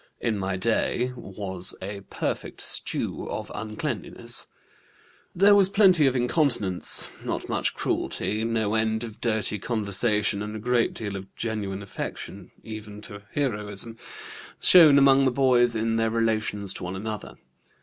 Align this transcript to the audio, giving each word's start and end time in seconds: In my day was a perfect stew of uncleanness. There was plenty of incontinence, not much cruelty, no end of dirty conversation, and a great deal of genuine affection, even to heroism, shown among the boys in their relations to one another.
In 0.19 0.39
my 0.39 0.57
day 0.57 1.13
was 1.15 1.75
a 1.79 1.99
perfect 2.09 2.59
stew 2.59 3.29
of 3.29 3.51
uncleanness. 3.53 4.47
There 5.35 5.53
was 5.53 5.69
plenty 5.69 6.07
of 6.07 6.15
incontinence, 6.15 7.07
not 7.23 7.47
much 7.47 7.75
cruelty, 7.75 8.43
no 8.43 8.73
end 8.73 9.03
of 9.03 9.21
dirty 9.21 9.59
conversation, 9.59 10.41
and 10.41 10.55
a 10.55 10.59
great 10.59 10.95
deal 10.95 11.15
of 11.15 11.35
genuine 11.35 11.83
affection, 11.83 12.49
even 12.63 13.01
to 13.01 13.21
heroism, 13.33 13.95
shown 14.59 14.97
among 14.97 15.25
the 15.25 15.31
boys 15.31 15.75
in 15.75 15.97
their 15.97 16.09
relations 16.09 16.73
to 16.73 16.83
one 16.83 16.95
another. 16.95 17.35